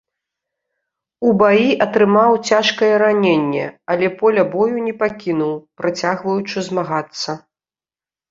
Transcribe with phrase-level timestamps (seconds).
[1.27, 3.65] У баі атрымаў цяжкае раненне,
[3.95, 7.31] але поля бою не пакінуў, працягваючы змагацца.